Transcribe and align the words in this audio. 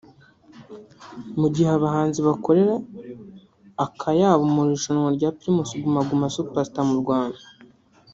Mu 1.39 1.47
gihe 1.53 1.69
abahanzi 1.77 2.19
bakorera 2.27 2.75
akayabo 3.85 4.43
mu 4.53 4.59
irushanwa 4.67 5.09
rya 5.17 5.29
Primus 5.37 5.69
Guma 5.81 6.01
Guma 6.07 6.27
Super 6.35 6.63
Star 6.69 6.85
mu 6.89 6.97
Rwanda 7.03 7.39